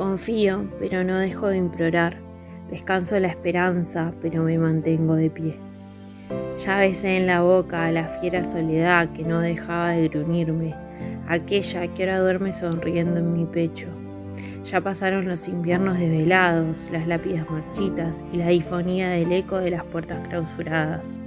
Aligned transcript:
Confío, 0.00 0.66
pero 0.78 1.04
no 1.04 1.18
dejo 1.18 1.48
de 1.48 1.58
implorar. 1.58 2.16
Descanso 2.70 3.20
la 3.20 3.28
esperanza, 3.28 4.12
pero 4.22 4.42
me 4.42 4.56
mantengo 4.56 5.14
de 5.14 5.28
pie. 5.28 5.56
Ya 6.64 6.78
besé 6.78 7.18
en 7.18 7.26
la 7.26 7.42
boca 7.42 7.84
a 7.84 7.92
la 7.92 8.08
fiera 8.08 8.42
soledad 8.42 9.12
que 9.12 9.24
no 9.24 9.40
dejaba 9.40 9.90
de 9.90 10.08
gruñirme, 10.08 10.74
aquella 11.28 11.86
que 11.88 12.04
ahora 12.04 12.18
duerme 12.18 12.54
sonriendo 12.54 13.18
en 13.18 13.34
mi 13.34 13.44
pecho. 13.44 13.88
Ya 14.64 14.80
pasaron 14.80 15.28
los 15.28 15.46
inviernos 15.48 15.98
desvelados, 15.98 16.88
las 16.90 17.06
lápidas 17.06 17.44
marchitas 17.50 18.24
y 18.32 18.38
la 18.38 18.48
difonía 18.48 19.10
del 19.10 19.30
eco 19.30 19.58
de 19.58 19.72
las 19.72 19.84
puertas 19.84 20.26
clausuradas. 20.28 21.20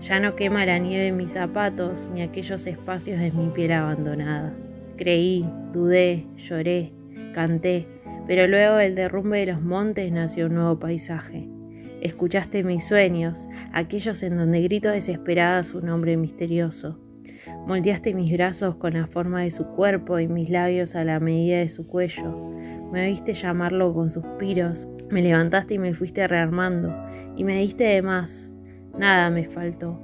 Ya 0.00 0.18
no 0.18 0.34
quema 0.34 0.64
la 0.64 0.78
nieve 0.78 1.08
en 1.08 1.18
mis 1.18 1.32
zapatos 1.32 2.10
ni 2.14 2.22
aquellos 2.22 2.66
espacios 2.66 3.20
de 3.20 3.32
mi 3.32 3.50
piel 3.50 3.72
abandonada. 3.72 4.54
Creí, 4.96 5.46
dudé, 5.74 6.24
lloré, 6.38 6.90
canté, 7.34 7.93
pero 8.26 8.46
luego 8.46 8.76
del 8.76 8.94
derrumbe 8.94 9.40
de 9.40 9.52
los 9.52 9.62
montes 9.62 10.10
nació 10.12 10.46
un 10.46 10.54
nuevo 10.54 10.78
paisaje. 10.78 11.48
Escuchaste 12.00 12.62
mis 12.64 12.86
sueños, 12.86 13.48
aquellos 13.72 14.22
en 14.22 14.36
donde 14.36 14.60
grito 14.60 14.90
desesperada 14.90 15.64
su 15.64 15.80
nombre 15.80 16.16
misterioso. 16.16 17.00
Moldeaste 17.66 18.14
mis 18.14 18.32
brazos 18.32 18.76
con 18.76 18.94
la 18.94 19.06
forma 19.06 19.42
de 19.42 19.50
su 19.50 19.64
cuerpo 19.68 20.18
y 20.18 20.28
mis 20.28 20.50
labios 20.50 20.94
a 20.94 21.04
la 21.04 21.18
medida 21.20 21.58
de 21.58 21.68
su 21.68 21.86
cuello. 21.86 22.50
Me 22.92 23.06
oíste 23.06 23.32
llamarlo 23.32 23.94
con 23.94 24.10
suspiros, 24.10 24.86
me 25.10 25.22
levantaste 25.22 25.74
y 25.74 25.78
me 25.78 25.94
fuiste 25.94 26.28
rearmando, 26.28 26.94
y 27.36 27.44
me 27.44 27.58
diste 27.58 27.84
de 27.84 28.02
más. 28.02 28.54
Nada 28.98 29.30
me 29.30 29.46
faltó. 29.46 29.98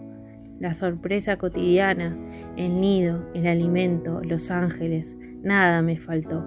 La 0.58 0.74
sorpresa 0.74 1.36
cotidiana, 1.36 2.16
el 2.56 2.80
nido, 2.80 3.30
el 3.34 3.46
alimento, 3.46 4.20
los 4.22 4.50
ángeles, 4.50 5.16
nada 5.42 5.82
me 5.82 5.98
faltó. 5.98 6.44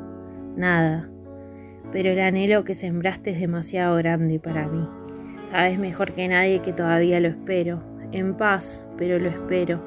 Nada. 0.55 1.12
Pero 1.91 2.09
el 2.09 2.19
anhelo 2.19 2.63
que 2.63 2.75
sembraste 2.75 3.31
es 3.31 3.39
demasiado 3.39 3.95
grande 3.97 4.39
para 4.39 4.67
mí. 4.67 4.87
Sabes 5.49 5.77
mejor 5.77 6.13
que 6.13 6.27
nadie 6.27 6.61
que 6.61 6.73
todavía 6.73 7.19
lo 7.19 7.27
espero. 7.27 7.83
En 8.11 8.35
paz, 8.35 8.85
pero 8.97 9.19
lo 9.19 9.29
espero. 9.29 9.79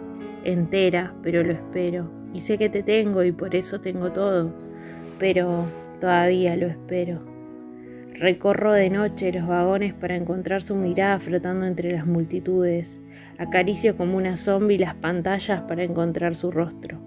Entera, 0.44 1.12
pero 1.22 1.42
lo 1.42 1.52
espero. 1.52 2.08
Y 2.32 2.40
sé 2.40 2.58
que 2.58 2.68
te 2.68 2.82
tengo 2.82 3.24
y 3.24 3.32
por 3.32 3.56
eso 3.56 3.80
tengo 3.80 4.12
todo. 4.12 4.52
Pero 5.18 5.64
todavía 6.00 6.56
lo 6.56 6.66
espero. 6.66 7.20
Recorro 8.18 8.72
de 8.72 8.88
noche 8.88 9.30
los 9.30 9.46
vagones 9.46 9.92
para 9.92 10.16
encontrar 10.16 10.62
su 10.62 10.74
mirada 10.74 11.18
flotando 11.18 11.66
entre 11.66 11.92
las 11.92 12.06
multitudes. 12.06 12.98
Acaricio 13.36 13.96
como 13.96 14.16
una 14.16 14.38
zombie 14.38 14.78
las 14.78 14.94
pantallas 14.94 15.60
para 15.62 15.84
encontrar 15.84 16.34
su 16.34 16.50
rostro. 16.50 16.98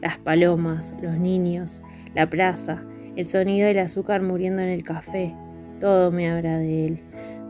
Las 0.00 0.18
palomas, 0.18 0.94
los 1.02 1.18
niños, 1.18 1.82
la 2.14 2.30
plaza, 2.30 2.84
el 3.18 3.26
sonido 3.26 3.66
del 3.66 3.80
azúcar 3.80 4.22
muriendo 4.22 4.62
en 4.62 4.68
el 4.68 4.84
café, 4.84 5.34
todo 5.80 6.12
me 6.12 6.30
habla 6.30 6.56
de 6.56 6.86
él. 6.86 7.00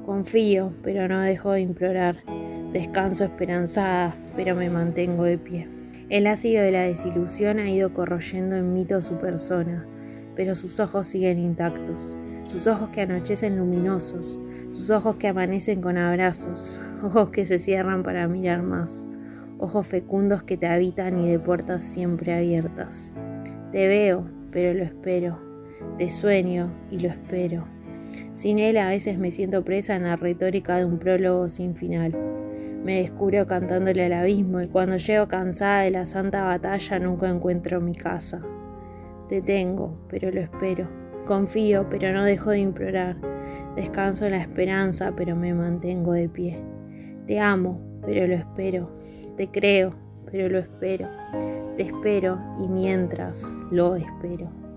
Confío, 0.07 0.73
pero 0.83 1.09
no 1.09 1.21
dejo 1.21 1.53
de 1.53 1.61
implorar. 1.61 2.25
Descanso 2.73 3.25
esperanzada, 3.25 4.15
pero 4.35 4.57
me 4.57 4.71
mantengo 4.71 5.25
de 5.25 5.37
pie. 5.37 5.69
El 6.09 6.27
ácido 6.27 6.63
de 6.63 6.71
la 6.71 6.85
desilusión 6.85 7.59
ha 7.59 7.69
ido 7.69 7.93
corroyendo 7.93 8.57
en 8.57 8.73
mito 8.73 9.03
su 9.03 9.19
persona, 9.19 9.85
pero 10.35 10.55
sus 10.55 10.81
ojos 10.81 11.07
siguen 11.07 11.39
intactos. 11.39 12.17
Sus 12.45 12.67
ojos 12.67 12.89
que 12.89 13.03
anochecen 13.03 13.59
luminosos, 13.59 14.39
sus 14.71 14.89
ojos 14.89 15.17
que 15.17 15.29
amanecen 15.29 15.83
con 15.83 15.99
abrazos, 15.99 16.81
ojos 17.03 17.31
que 17.31 17.45
se 17.45 17.59
cierran 17.59 18.03
para 18.03 18.27
mirar 18.27 18.63
más, 18.63 19.07
ojos 19.59 19.87
fecundos 19.87 20.43
que 20.45 20.57
te 20.57 20.67
habitan 20.67 21.23
y 21.23 21.31
de 21.31 21.39
puertas 21.39 21.83
siempre 21.83 22.33
abiertas. 22.33 23.15
Te 23.71 23.87
veo, 23.87 24.25
pero 24.51 24.73
lo 24.73 24.83
espero. 24.83 25.48
Te 25.97 26.09
sueño 26.09 26.73
y 26.91 26.99
lo 27.01 27.09
espero. 27.09 27.67
Sin 28.33 28.59
él 28.59 28.77
a 28.79 28.89
veces 28.89 29.19
me 29.19 29.31
siento 29.31 29.65
presa 29.65 29.97
en 29.97 30.05
la 30.05 30.17
retórica 30.17 30.77
de 30.77 30.85
un 30.85 30.99
prólogo 30.99 31.49
sin 31.49 31.75
final. 31.75 32.17
Me 32.85 33.01
descubro 33.01 33.47
cantándole 33.47 34.05
al 34.05 34.13
abismo 34.13 34.61
y 34.61 34.69
cuando 34.69 34.97
llego 34.97 35.27
cansada 35.27 35.83
de 35.83 35.91
la 35.91 36.07
santa 36.07 36.45
batalla 36.45 36.99
nunca 36.99 37.29
encuentro 37.29 37.81
mi 37.81 37.95
casa. 37.95 38.41
Te 39.29 39.43
tengo, 39.43 39.99
pero 40.09 40.31
lo 40.31 40.41
espero. 40.41 40.89
Confío, 41.27 41.87
pero 41.91 42.13
no 42.13 42.25
dejo 42.25 42.51
de 42.51 42.61
implorar. 42.61 43.17
Descanso 43.77 44.25
en 44.25 44.33
la 44.33 44.41
esperanza, 44.41 45.13
pero 45.17 45.37
me 45.37 45.53
mantengo 45.53 46.13
de 46.13 46.29
pie. 46.29 46.59
Te 47.27 47.39
amo, 47.41 47.81
pero 48.07 48.27
lo 48.27 48.35
espero. 48.35 48.91
Te 49.37 49.49
creo, 49.49 49.95
pero 50.31 50.49
lo 50.49 50.59
espero. 50.59 51.09
Te 51.77 51.83
espero 51.83 52.39
y 52.63 52.69
mientras 52.69 53.53
lo 53.71 53.97
espero. 53.97 54.68